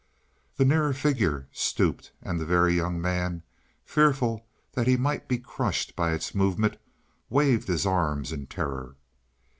[0.57, 3.43] The nearer figure stooped, and the Very Young Man,
[3.85, 6.77] fearful that he might be crushed by its movement,
[7.29, 8.95] waved his arms in terror.